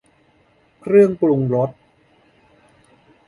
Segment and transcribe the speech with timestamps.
[0.81, 1.69] เครื่องปรุงรส